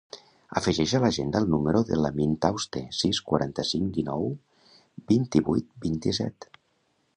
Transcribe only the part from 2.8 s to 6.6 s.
sis, quaranta-cinc, dinou, vint-i-vuit, vint-i-set.